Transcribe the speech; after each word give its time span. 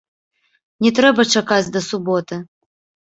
Не 0.85 0.91
трэба 0.99 1.25
чакаць 1.35 1.71
да 1.77 1.85
суботы. 1.89 2.41